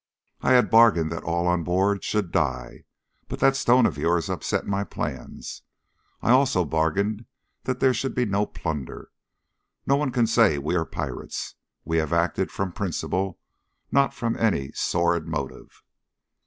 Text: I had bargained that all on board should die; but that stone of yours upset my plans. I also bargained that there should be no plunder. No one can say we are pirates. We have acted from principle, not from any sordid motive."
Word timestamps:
I 0.41 0.53
had 0.53 0.71
bargained 0.71 1.11
that 1.11 1.21
all 1.21 1.45
on 1.47 1.63
board 1.63 2.03
should 2.03 2.31
die; 2.31 2.85
but 3.27 3.37
that 3.39 3.55
stone 3.55 3.85
of 3.85 3.99
yours 3.99 4.31
upset 4.31 4.65
my 4.65 4.83
plans. 4.83 5.61
I 6.23 6.31
also 6.31 6.65
bargained 6.65 7.25
that 7.65 7.79
there 7.81 7.93
should 7.93 8.15
be 8.15 8.25
no 8.25 8.47
plunder. 8.47 9.11
No 9.85 9.97
one 9.97 10.09
can 10.09 10.25
say 10.25 10.57
we 10.57 10.73
are 10.75 10.85
pirates. 10.85 11.53
We 11.85 11.97
have 11.97 12.13
acted 12.13 12.51
from 12.51 12.71
principle, 12.71 13.37
not 13.91 14.11
from 14.11 14.35
any 14.39 14.71
sordid 14.71 15.27
motive." 15.27 15.83